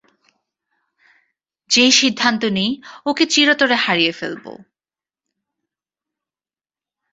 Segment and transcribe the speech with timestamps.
[1.69, 2.71] যেই সিদ্ধান্ত নিই,
[3.05, 4.53] ওকে চিরতরে হারিয়ে ফেলবো।